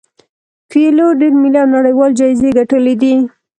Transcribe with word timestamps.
کویلیو 0.71 1.07
ډیر 1.19 1.33
ملي 1.41 1.59
او 1.63 1.69
نړیوال 1.77 2.11
جایزې 2.19 2.49
ګټلي 2.57 2.95
دي. 3.01 3.13